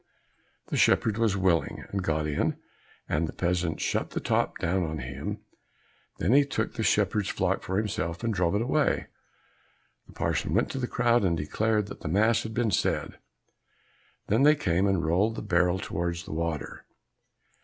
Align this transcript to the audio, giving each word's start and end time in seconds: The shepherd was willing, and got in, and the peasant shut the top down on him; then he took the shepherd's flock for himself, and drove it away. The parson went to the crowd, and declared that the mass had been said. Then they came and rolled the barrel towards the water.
The 0.69 0.77
shepherd 0.77 1.19
was 1.19 1.37
willing, 1.37 1.85
and 1.91 2.01
got 2.03 2.25
in, 2.25 2.57
and 3.07 3.27
the 3.27 3.33
peasant 3.33 3.79
shut 3.79 4.09
the 4.09 4.19
top 4.19 4.57
down 4.57 4.83
on 4.83 4.97
him; 4.97 5.41
then 6.17 6.33
he 6.33 6.43
took 6.43 6.73
the 6.73 6.81
shepherd's 6.81 7.29
flock 7.29 7.61
for 7.61 7.77
himself, 7.77 8.23
and 8.23 8.33
drove 8.33 8.55
it 8.55 8.63
away. 8.63 9.09
The 10.07 10.13
parson 10.13 10.55
went 10.55 10.71
to 10.71 10.79
the 10.79 10.87
crowd, 10.87 11.23
and 11.23 11.37
declared 11.37 11.85
that 11.85 11.99
the 11.99 12.07
mass 12.07 12.41
had 12.41 12.55
been 12.55 12.71
said. 12.71 13.19
Then 14.25 14.41
they 14.41 14.55
came 14.55 14.87
and 14.87 15.05
rolled 15.05 15.35
the 15.35 15.43
barrel 15.43 15.77
towards 15.77 16.23
the 16.25 16.33
water. 16.33 16.83